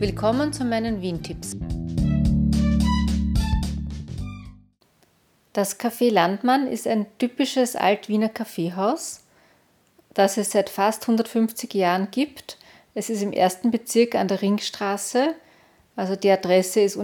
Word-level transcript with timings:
Willkommen 0.00 0.52
zu 0.52 0.64
meinen 0.64 1.02
Wien-Tipps. 1.02 1.56
Das 5.52 5.80
Café 5.80 6.12
Landmann 6.12 6.68
ist 6.68 6.86
ein 6.86 7.06
typisches 7.18 7.74
Alt-Wiener 7.74 8.28
Kaffeehaus, 8.28 9.24
das 10.14 10.36
es 10.36 10.52
seit 10.52 10.70
fast 10.70 11.02
150 11.02 11.74
Jahren 11.74 12.12
gibt. 12.12 12.58
Es 12.94 13.10
ist 13.10 13.22
im 13.22 13.32
ersten 13.32 13.72
Bezirk 13.72 14.14
an 14.14 14.28
der 14.28 14.40
Ringstraße, 14.40 15.34
also 15.96 16.14
die 16.14 16.30
Adresse 16.30 16.78
ist 16.82 16.96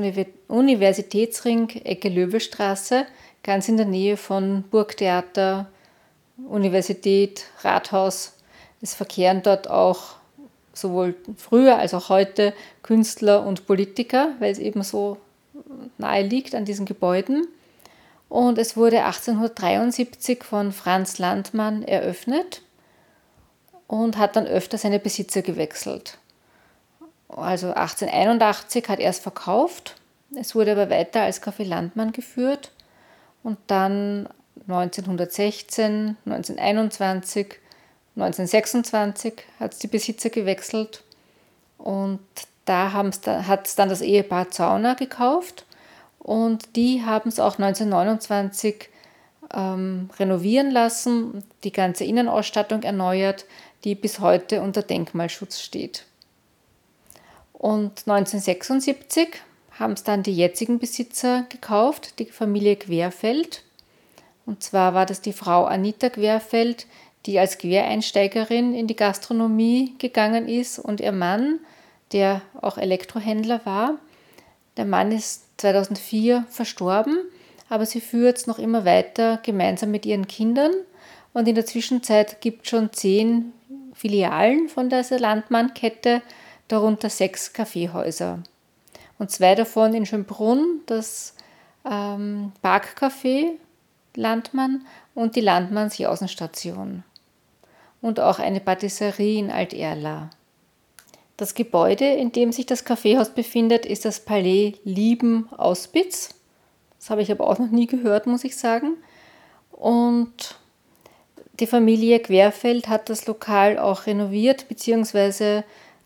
Universitätsring, 0.47 1.71
Ecke 1.71 2.09
Löwelstraße, 2.09 3.07
ganz 3.43 3.69
in 3.69 3.77
der 3.77 3.87
Nähe 3.87 4.17
von 4.17 4.63
Burgtheater, 4.71 5.69
Universität, 6.49 7.47
Rathaus. 7.63 8.35
Es 8.81 8.95
verkehren 8.95 9.43
dort 9.43 9.69
auch 9.69 10.15
sowohl 10.75 11.15
früher 11.37 11.79
als 11.79 11.95
auch 11.95 12.09
heute 12.09 12.53
Künstler 12.83 13.47
und 13.47 13.67
Politiker, 13.67 14.31
weil 14.41 14.53
es 14.53 14.59
eben 14.59 14.83
so 14.83 15.19
nahe 15.99 16.23
liegt 16.23 16.55
an 16.55 16.65
diesen 16.65 16.87
Gebäuden. 16.87 17.47
Und 18.29 18.59
es 18.59 18.77
wurde 18.77 19.05
1873 19.05 20.43
von 20.43 20.73
Franz 20.73 21.19
Landmann 21.19 21.83
eröffnet 21.83 22.63
und 23.87 24.19
hat 24.19 24.37
dann 24.37 24.47
öfter 24.47 24.79
seine 24.79 24.99
Besitzer 24.99 25.43
gewechselt. 25.43 26.19
Also 27.29 27.69
1881 27.69 28.89
hat 28.89 28.99
er 28.99 29.11
es 29.11 29.19
verkauft, 29.19 29.97
es 30.37 30.55
wurde 30.55 30.73
aber 30.73 30.91
weiter 30.91 31.23
als 31.23 31.43
Café 31.43 31.65
Landmann 31.65 32.13
geführt 32.13 32.73
und 33.43 33.59
dann 33.67 34.29
1916, 34.69 36.17
1921 36.27 37.59
1926 38.17 39.35
hat 39.59 39.73
es 39.73 39.79
die 39.81 39.89
Besitzer 39.89 40.31
gewechselt 40.31 41.03
und 41.79 42.21
da 42.65 42.93
hat 42.93 43.67
es 43.67 43.75
dann 43.75 43.89
das 43.89 44.01
Ehepaar 44.01 44.51
Zauner 44.51 44.95
gekauft 44.95 45.67
und 46.19 46.77
die 46.77 47.05
haben 47.05 47.29
es 47.29 47.41
auch 47.41 47.59
1929 47.59 48.89
ähm, 49.53 50.11
renovieren 50.19 50.71
lassen, 50.71 51.45
die 51.65 51.73
ganze 51.73 52.05
Innenausstattung 52.05 52.83
erneuert, 52.83 53.45
die 53.85 53.95
bis 53.95 54.21
heute 54.21 54.63
unter 54.63 54.83
Denkmalschutz 54.83 55.61
steht. 55.61 56.07
Und 57.53 58.07
1976 58.07 59.29
haben 59.79 59.93
es 59.93 60.05
dann 60.05 60.23
die 60.23 60.35
jetzigen 60.35 60.79
Besitzer 60.79 61.45
gekauft, 61.49 62.19
die 62.19 62.27
Familie 62.27 62.77
Querfeld. 62.77 63.63
Und 64.47 64.63
zwar 64.63 64.95
war 64.95 65.07
das 65.07 65.21
die 65.21 65.33
Frau 65.33 65.65
Anita 65.65 66.11
Querfeld, 66.11 66.87
die 67.27 67.39
als 67.39 67.59
Quereinsteigerin 67.59 68.75
in 68.75 68.87
die 68.87 68.97
Gastronomie 68.97 69.95
gegangen 69.99 70.49
ist 70.49 70.79
und 70.79 71.01
ihr 71.01 71.13
Mann, 71.13 71.61
der 72.13 72.43
auch 72.61 72.77
Elektrohändler 72.77 73.65
war. 73.65 73.99
Der 74.77 74.85
Mann 74.85 75.11
ist 75.13 75.45
2004 75.59 76.47
verstorben, 76.51 77.19
aber 77.69 77.87
sie 77.87 78.01
führt 78.01 78.39
es 78.39 78.47
noch 78.47 78.59
immer 78.59 78.85
weiter 78.85 79.39
gemeinsam 79.43 79.91
mit 79.91 80.05
ihren 80.05 80.27
Kindern. 80.27 80.73
Und 81.33 81.49
in 81.49 81.55
der 81.55 81.67
Zwischenzeit 81.67 82.41
gibt 82.41 82.65
es 82.65 82.71
schon 82.71 82.93
zehn 82.93 83.53
Filialen 83.95 84.69
von 84.69 84.91
dieser 84.91 85.19
Landmann-Kette, 85.19 86.23
darunter 86.69 87.09
sechs 87.09 87.53
Kaffeehäuser. 87.53 88.43
Und 89.19 89.31
zwei 89.31 89.55
davon 89.55 89.95
in 89.95 90.07
Schönbrunn, 90.07 90.81
das 90.87 91.35
ähm, 91.89 92.53
Parkcafé 92.63 93.53
Landmann 94.17 94.87
und 95.15 95.37
die 95.37 95.41
Landmanns-Jausenstation 95.41 97.03
und 98.05 98.21
auch 98.21 98.39
eine 98.39 98.61
Patisserie 98.61 99.39
in 99.39 99.51
Alt-Erla. 99.51 100.29
Das 101.39 101.55
Gebäude, 101.55 102.05
in 102.05 102.33
dem 102.33 102.53
sich 102.53 102.67
das 102.67 102.85
Kaffeehaus 102.85 103.31
befindet, 103.31 103.87
ist 103.87 104.05
das 104.05 104.21
Palais 104.21 104.75
Lieben 104.85 105.49
Auspitz. 105.57 106.35
Das 106.99 107.09
habe 107.09 107.23
ich 107.23 107.33
aber 107.33 107.49
auch 107.49 107.59
noch 107.59 107.71
nie 107.71 107.87
gehört, 107.87 108.27
muss 108.27 108.45
ich 108.45 108.59
sagen. 108.59 108.99
Und 109.73 110.59
die 111.61 111.67
Familie 111.67 112.21
Querfeld 112.21 112.89
hat 112.89 113.09
das 113.09 113.27
Lokal 113.27 113.79
auch 113.79 114.05
renoviert, 114.07 114.69
beziehungsweise 114.69 115.65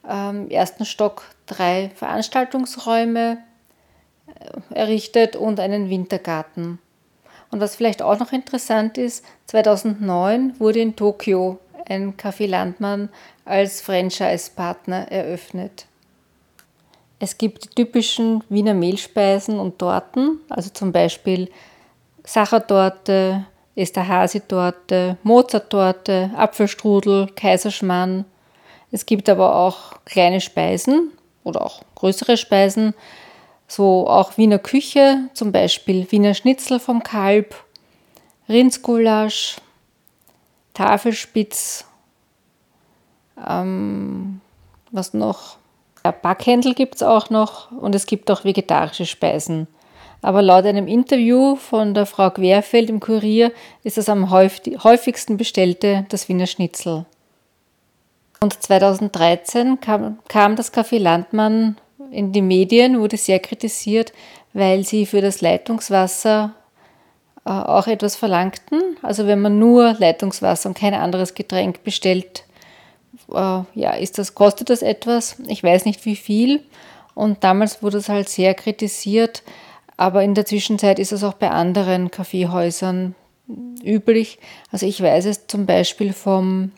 ähm, 0.09 0.45
im 0.45 0.51
ersten 0.51 0.85
Stock 0.85 1.25
drei 1.47 1.91
Veranstaltungsräume 1.97 3.39
äh, 4.29 4.75
errichtet 4.75 5.35
und 5.35 5.59
einen 5.59 5.91
Wintergarten. 5.91 6.79
Und 7.51 7.61
was 7.61 7.75
vielleicht 7.75 8.03
auch 8.03 8.21
noch 8.21 8.31
interessant 8.31 8.99
ist, 8.99 9.25
2009 9.47 10.61
wurde 10.61 10.79
in 10.79 10.95
Tokio 10.95 11.59
ein 11.89 12.17
Café 12.17 12.47
Landmann 12.47 13.09
als 13.45 13.81
Franchise-Partner 13.81 15.11
eröffnet. 15.11 15.87
Es 17.19 17.37
gibt 17.37 17.65
die 17.65 17.69
typischen 17.71 18.45
Wiener 18.49 18.75
Mehlspeisen 18.75 19.59
und 19.59 19.79
Torten, 19.79 20.41
also 20.49 20.71
zum 20.71 20.93
Beispiel 20.93 21.51
Sachertorte, 22.25 23.47
Esterhazy-Torte, 23.75 25.17
Mozart-Torte, 25.23 26.31
Apfelstrudel, 26.37 27.29
Kaiserschmarrn. 27.35 28.25
Es 28.93 29.07
gibt 29.07 29.29
aber 29.29 29.57
auch 29.57 29.97
kleine 30.05 30.41
Speisen 30.41 31.13
oder 31.45 31.65
auch 31.65 31.83
größere 31.95 32.37
Speisen, 32.37 32.95
so 33.67 34.09
auch 34.09 34.37
Wiener 34.39 34.59
Küche, 34.59 35.29
zum 35.35 35.53
Beispiel 35.53 36.11
Wiener 36.11 36.35
Schnitzel 36.35 36.81
vom 36.81 37.03
Kalb, 37.03 37.55
Rindsgulasch, 38.49 39.57
Tafelspitz, 40.79 41.87
ähm, 43.49 44.41
was 44.93 45.13
noch? 45.13 45.57
Ja, 46.05 46.13
Backhändel 46.13 46.75
gibt 46.75 46.95
es 46.95 47.03
auch 47.03 47.31
noch 47.31 47.73
und 47.73 47.97
es 47.97 48.07
gibt 48.07 48.31
auch 48.31 48.45
vegetarische 48.45 49.05
Speisen. 49.05 49.67
Aber 50.23 50.41
laut 50.41 50.65
einem 50.67 50.87
Interview 50.87 51.57
von 51.57 51.95
der 51.95 52.07
Frau 52.07 52.31
Querfeld 52.31 52.91
im 52.91 53.01
Kurier 53.01 53.51
ist 53.83 53.99
das 53.99 54.09
am 54.09 54.31
häufigsten 54.31 55.37
bestellte 55.37 56.07
das 56.11 56.29
Wiener 56.29 56.47
Schnitzel. 56.47 57.07
Und 58.41 58.63
2013 58.63 59.81
kam, 59.81 60.21
kam 60.29 60.55
das 60.55 60.73
Café 60.73 61.01
Landmann 61.01 61.77
in 62.13 62.31
die 62.31 62.43
Medien, 62.43 63.01
wurde 63.01 63.17
sehr 63.17 63.41
kritisiert, 63.41 64.13
weil 64.53 64.85
sie 64.85 65.07
für 65.07 65.23
das 65.23 65.41
Leitungswasser 65.41 66.55
auch 67.49 67.87
etwas 67.87 68.17
verlangten. 68.17 68.81
Also 69.03 69.27
wenn 69.27 69.41
man 69.41 69.59
nur 69.59 69.95
Leitungswasser 69.99 70.69
und 70.69 70.79
kein 70.79 70.95
anderes 70.95 71.35
Getränk 71.35 71.83
bestellt, 71.85 72.45
äh, 73.33 73.61
ja, 73.75 73.93
ist 73.93 74.19
das, 74.19 74.35
kostet 74.35 74.71
das 74.71 74.83
etwas. 74.83 75.37
Ich 75.47 75.63
weiß 75.63 75.85
nicht 75.85 76.05
wie 76.05 76.17
viel. 76.17 76.63
Und 77.15 77.43
damals 77.45 77.83
wurde 77.83 77.99
es 77.99 78.09
halt 78.09 78.29
sehr 78.29 78.55
kritisiert. 78.55 79.43
Aber 79.97 80.23
in 80.23 80.35
der 80.35 80.47
Zwischenzeit 80.47 80.99
ist 80.99 81.13
es 81.13 81.25
auch 81.25 81.35
bei 81.35 81.51
anderen 81.51 82.11
Kaffeehäusern 82.11 83.15
üblich. 83.83 84.39
Also 84.71 84.87
ich 84.87 85.03
weiß 85.03 85.25
es 85.27 85.47
zum 85.47 85.67
Beispiel 85.67 86.13
vom 86.13 86.73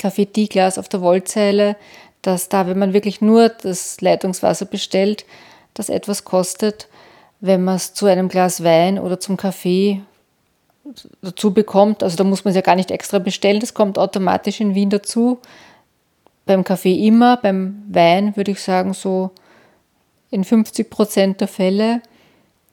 Café 0.00 0.30
Tiglas 0.30 0.78
auf 0.78 0.88
der 0.88 1.00
Wollzeile, 1.00 1.76
dass 2.22 2.48
da, 2.48 2.66
wenn 2.66 2.78
man 2.78 2.92
wirklich 2.92 3.20
nur 3.20 3.48
das 3.48 4.00
Leitungswasser 4.00 4.66
bestellt, 4.66 5.24
das 5.74 5.88
etwas 5.88 6.24
kostet. 6.24 6.88
Wenn 7.40 7.64
man 7.64 7.76
es 7.76 7.94
zu 7.94 8.06
einem 8.06 8.28
Glas 8.28 8.62
Wein 8.62 8.98
oder 8.98 9.18
zum 9.18 9.36
Kaffee 9.36 10.02
dazu 11.22 11.52
bekommt, 11.52 12.02
also 12.02 12.16
da 12.16 12.24
muss 12.24 12.44
man 12.44 12.50
es 12.50 12.56
ja 12.56 12.62
gar 12.62 12.74
nicht 12.76 12.90
extra 12.90 13.18
bestellen, 13.18 13.60
das 13.60 13.74
kommt 13.74 13.98
automatisch 13.98 14.60
in 14.60 14.74
Wien 14.74 14.90
dazu. 14.90 15.38
Beim 16.46 16.64
Kaffee 16.64 17.06
immer, 17.06 17.36
beim 17.36 17.82
Wein 17.88 18.36
würde 18.36 18.52
ich 18.52 18.62
sagen 18.62 18.92
so 18.94 19.30
in 20.30 20.44
50 20.44 20.90
Prozent 20.90 21.40
der 21.40 21.48
Fälle, 21.48 22.02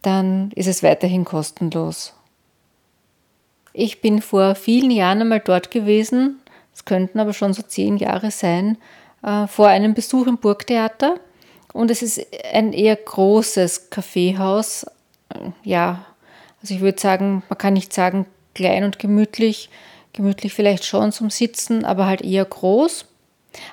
dann 0.02 0.52
ist 0.56 0.68
es 0.68 0.84
weiterhin 0.84 1.26
kostenlos. 1.26 2.14
Ich 3.74 4.02
bin 4.02 4.22
vor 4.22 4.56
vielen 4.56 4.90
Jahren 4.90 5.22
einmal 5.22 5.42
dort 5.42 5.70
gewesen, 5.70 6.40
es 6.74 6.86
könnten 6.86 7.20
aber 7.20 7.34
schon 7.34 7.54
so 7.54 7.62
zehn 7.62 7.98
Jahre 7.98 8.32
sein, 8.32 8.78
äh, 9.24 9.48
vor 9.48 9.68
einem 9.68 9.94
Besuch 9.94 10.28
im 10.28 10.38
Burgtheater. 10.38 11.20
Und 11.74 11.92
es 11.92 12.02
ist 12.02 12.26
ein 12.54 12.74
eher 12.74 12.96
großes 12.96 13.90
Kaffeehaus. 13.90 14.86
Äh, 15.30 15.52
ja, 15.64 16.06
also 16.68 16.76
ich 16.76 16.82
würde 16.82 17.00
sagen, 17.00 17.44
man 17.48 17.58
kann 17.58 17.76
nicht 17.76 17.94
sagen 17.94 18.26
klein 18.54 18.84
und 18.84 19.00
gemütlich. 19.00 19.70
Gemütlich 20.12 20.54
vielleicht 20.54 20.84
schon 20.84 21.14
zum 21.14 21.30
Sitzen, 21.30 21.86
aber 21.86 22.08
halt 22.08 22.22
eher 22.22 22.44
groß. 22.44 23.06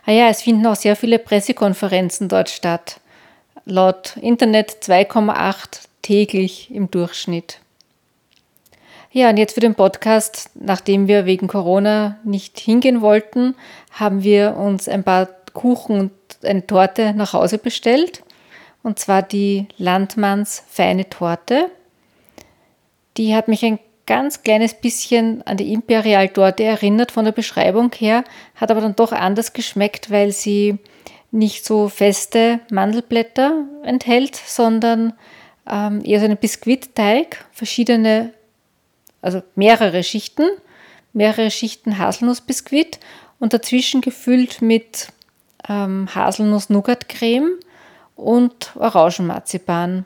Ah 0.07 0.13
ja, 0.13 0.29
es 0.29 0.43
finden 0.43 0.65
auch 0.69 0.77
sehr 0.77 0.95
viele 0.95 1.19
Pressekonferenzen 1.19 2.29
dort 2.29 2.51
statt. 2.51 3.01
Laut 3.65 4.17
Internet 4.19 4.77
2,8 4.83 5.81
täglich 6.03 6.73
im 6.73 6.89
Durchschnitt. 6.89 7.59
Ja, 9.11 9.31
und 9.31 9.39
jetzt 9.39 9.55
für 9.55 9.61
den 9.61 9.75
Podcast, 9.75 10.51
nachdem 10.55 11.09
wir 11.09 11.27
wegen 11.27 11.49
Corona 11.49 12.19
nicht 12.23 12.61
hingehen 12.61 13.01
wollten, 13.01 13.57
haben 13.91 14.23
wir 14.23 14.57
uns 14.57 14.89
ein 14.89 15.03
paar 15.03 15.29
Kuchen 15.53 15.99
und 15.99 16.13
eine 16.45 16.65
Torte 16.65 17.13
nach 17.13 17.33
Hause 17.33 17.59
bestellt. 17.59 18.23
Und 18.85 19.01
zwar 19.01 19.23
die 19.23 19.67
Landmanns 19.79 20.63
feine 20.69 21.09
Torte. 21.09 21.71
Die 23.17 23.35
hat 23.35 23.49
mich 23.49 23.65
ein 23.65 23.79
ganz 24.07 24.43
kleines 24.43 24.75
bisschen 24.75 25.43
an 25.47 25.57
die 25.57 25.73
Imperial-Torte 25.73 26.63
erinnert 26.63 27.11
von 27.11 27.25
der 27.25 27.33
Beschreibung 27.33 27.91
her, 27.97 28.25
hat 28.55 28.71
aber 28.71 28.81
dann 28.81 28.97
doch 28.97 29.13
anders 29.13 29.53
geschmeckt, 29.53 30.11
weil 30.11 30.33
sie 30.33 30.79
nicht 31.31 31.65
so 31.65 31.89
feste 31.89 32.61
Mandelblätter 32.71 33.65
enthält, 33.83 34.37
sondern 34.37 35.15
ähm, 35.69 36.03
eher 36.05 36.21
so 36.21 36.27
einen 36.27 36.37
Biskuitteig, 36.37 37.45
verschiedene, 37.53 38.33
also 39.23 39.43
mehrere 39.55 40.05
Schichten, 40.05 40.47
mehrere 41.13 41.51
Schichten 41.51 41.99
Haselnussbiskuit 41.99 43.01
und 43.41 43.53
dazwischen 43.53 44.01
gefüllt 44.01 44.61
mit 44.61 45.09
ähm, 45.69 46.09
Haselnuss-Nougat-Creme 46.15 47.59
und 48.17 48.77
Orangenmarzipan 48.77 50.05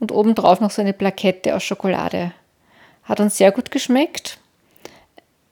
und 0.00 0.12
obendrauf 0.12 0.60
noch 0.60 0.70
so 0.70 0.82
eine 0.82 0.92
Plakette 0.92 1.54
aus 1.54 1.62
Schokolade. 1.62 2.32
Hat 3.04 3.20
uns 3.20 3.36
sehr 3.36 3.52
gut 3.52 3.70
geschmeckt. 3.70 4.38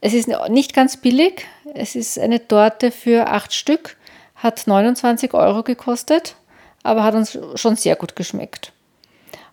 Es 0.01 0.13
ist 0.13 0.29
nicht 0.49 0.75
ganz 0.75 0.99
billig. 0.99 1.47
Es 1.75 1.97
ist 1.97 2.19
eine 2.19 2.47
Torte 2.47 2.91
für 2.91 3.29
acht 3.29 3.53
Stück, 3.55 3.97
hat 4.37 4.67
29 4.67 5.35
Euro 5.35 5.63
gekostet, 5.63 6.37
aber 6.83 7.03
hat 7.03 7.15
uns 7.15 7.39
schon 7.55 7.77
sehr 7.77 7.97
gut 7.97 8.15
geschmeckt. 8.15 8.73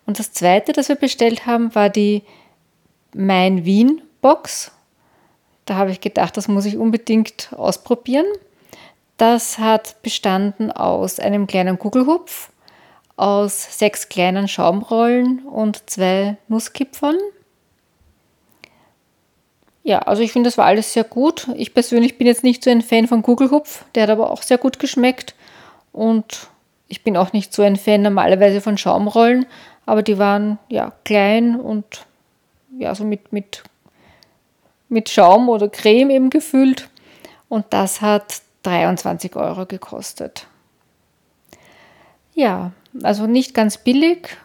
Und 0.06 0.18
das 0.18 0.32
zweite, 0.32 0.72
das 0.72 0.88
wir 0.88 0.96
bestellt 0.96 1.46
haben, 1.46 1.74
war 1.74 1.88
die 1.88 2.22
Mein 3.14 3.64
Wien 3.64 4.02
Box. 4.20 4.70
Da 5.64 5.76
habe 5.76 5.90
ich 5.90 6.00
gedacht, 6.00 6.36
das 6.36 6.46
muss 6.46 6.66
ich 6.66 6.76
unbedingt 6.76 7.52
ausprobieren. 7.56 8.26
Das 9.16 9.58
hat 9.58 10.02
bestanden 10.02 10.70
aus 10.70 11.20
einem 11.20 11.46
kleinen 11.46 11.78
Kugelhupf, 11.78 12.50
aus 13.16 13.78
sechs 13.78 14.08
kleinen 14.08 14.48
Schaumrollen 14.48 15.44
und 15.46 15.88
zwei 15.88 16.36
Nusskipfern. 16.48 17.16
Ja, 19.82 19.98
also 20.00 20.22
ich 20.22 20.32
finde, 20.32 20.48
das 20.48 20.56
war 20.58 20.64
alles 20.64 20.92
sehr 20.94 21.04
gut. 21.04 21.48
Ich 21.56 21.74
persönlich 21.74 22.16
bin 22.16 22.26
jetzt 22.26 22.42
nicht 22.42 22.64
so 22.64 22.70
ein 22.70 22.80
Fan 22.80 23.06
von 23.06 23.22
Kugelhupf, 23.22 23.84
der 23.94 24.04
hat 24.04 24.10
aber 24.10 24.30
auch 24.30 24.42
sehr 24.42 24.58
gut 24.58 24.78
geschmeckt. 24.78 25.34
Und 25.92 26.48
ich 26.88 27.04
bin 27.04 27.16
auch 27.16 27.32
nicht 27.32 27.52
so 27.52 27.62
ein 27.62 27.76
Fan 27.76 28.02
normalerweise 28.02 28.60
von 28.60 28.78
Schaumrollen, 28.78 29.46
aber 29.86 30.02
die 30.02 30.18
waren 30.18 30.58
ja 30.68 30.92
klein 31.04 31.60
und 31.60 32.06
ja, 32.78 32.94
so 32.94 33.04
mit, 33.04 33.32
mit, 33.32 33.62
mit 34.88 35.08
Schaum 35.10 35.48
oder 35.48 35.68
Creme 35.68 36.10
eben 36.10 36.30
gefüllt. 36.30 36.88
Und 37.48 37.66
das 37.70 38.00
hat 38.00 38.40
23 38.62 39.36
Euro 39.36 39.66
gekostet. 39.66 40.46
Ja, 42.34 42.72
also 43.02 43.26
nicht 43.26 43.54
ganz 43.54 43.78
billig, 43.78 44.36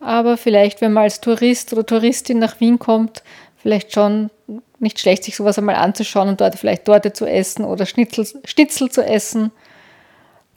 aber 0.00 0.36
vielleicht, 0.36 0.80
wenn 0.80 0.92
man 0.92 1.04
als 1.04 1.20
Tourist 1.20 1.72
oder 1.72 1.86
Touristin 1.86 2.38
nach 2.38 2.60
Wien 2.60 2.78
kommt, 2.78 3.22
vielleicht 3.56 3.92
schon 3.92 4.30
nicht 4.78 5.00
schlecht, 5.00 5.24
sich 5.24 5.36
sowas 5.36 5.58
einmal 5.58 5.76
anzuschauen 5.76 6.28
und 6.28 6.40
dort 6.40 6.56
vielleicht 6.56 6.84
Torte 6.84 7.12
zu 7.12 7.26
essen 7.26 7.64
oder 7.64 7.86
Schnitzel, 7.86 8.26
Schnitzel 8.44 8.90
zu 8.90 9.04
essen. 9.04 9.50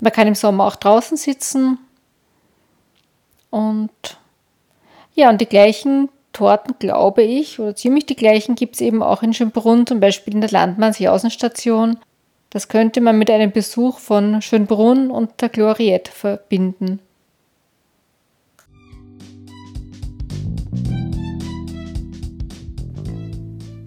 Man 0.02 0.12
kann 0.12 0.28
im 0.28 0.36
Sommer 0.36 0.66
auch 0.66 0.76
draußen 0.76 1.18
sitzen. 1.18 1.78
Und 3.50 3.90
ja, 5.16 5.30
und 5.30 5.42
die 5.42 5.48
gleichen 5.48 6.10
Torten, 6.34 6.76
glaube 6.80 7.24
ich, 7.24 7.60
oder 7.60 7.76
ziemlich 7.76 8.06
die 8.06 8.16
gleichen 8.16 8.56
gibt 8.56 8.76
es 8.76 8.82
eben 8.82 9.02
auch 9.02 9.24
in 9.24 9.34
Schönbrunn, 9.34 9.88
zum 9.88 10.00
Beispiel 10.00 10.34
in 10.34 10.42
der 10.42 10.52
Landmannsjausenstation. 10.52 11.98
Das 12.50 12.68
könnte 12.68 13.02
man 13.02 13.18
mit 13.18 13.30
einem 13.30 13.52
Besuch 13.52 14.00
von 14.00 14.42
Schönbrunn 14.42 15.12
und 15.12 15.42
der 15.42 15.50
Gloriette 15.50 16.12
verbinden. 16.12 17.00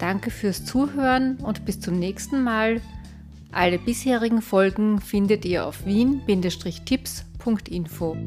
Danke 0.03 0.29
fürs 0.31 0.65
Zuhören 0.65 1.37
und 1.37 1.63
bis 1.63 1.79
zum 1.79 1.97
nächsten 1.97 2.43
Mal. 2.43 2.81
Alle 3.53 3.79
bisherigen 3.79 4.41
Folgen 4.41 4.99
findet 4.99 5.45
ihr 5.45 5.65
auf 5.65 5.85
wien-tipps.info. 5.85 8.17